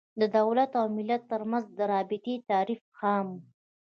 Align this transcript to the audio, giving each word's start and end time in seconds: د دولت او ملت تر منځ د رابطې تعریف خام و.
د 0.19 0.21
دولت 0.37 0.71
او 0.79 0.85
ملت 0.97 1.21
تر 1.31 1.41
منځ 1.51 1.65
د 1.77 1.79
رابطې 1.93 2.35
تعریف 2.49 2.81
خام 2.99 3.25
و. 3.35 3.37